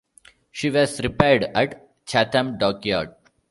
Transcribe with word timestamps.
She 0.51 0.71
was 0.71 0.99
repaired 0.99 1.43
at 1.53 2.07
Chatham 2.07 2.57
Dockyard. 2.57 3.13